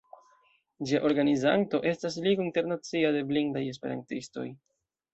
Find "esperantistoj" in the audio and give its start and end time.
3.77-4.51